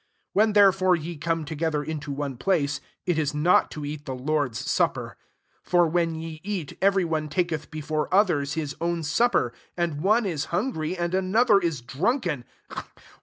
90 0.33 0.33
When 0.33 0.53
therefore 0.53 0.95
ye 0.95 1.15
come 1.15 1.45
together 1.45 1.83
into 1.83 2.11
one 2.11 2.35
place, 2.35 2.81
it 3.05 3.19
is 3.19 3.35
not 3.35 3.69
to 3.69 3.85
eat 3.85 4.05
the 4.07 4.15
Lord's 4.15 4.57
supper. 4.57 5.15
SI 5.63 5.69
For 5.69 5.85
when 5.85 6.15
ye 6.15 6.41
eat, 6.43 6.75
every 6.81 7.05
one 7.05 7.29
taketh 7.29 7.69
before 7.69 8.09
othera 8.09 8.51
his 8.51 8.75
own 8.81 9.03
supper: 9.03 9.53
and 9.77 10.01
one 10.01 10.25
is 10.25 10.45
hungry, 10.45 10.97
and 10.97 11.13
another 11.13 11.59
is 11.59 11.81
drunken. 11.81 12.45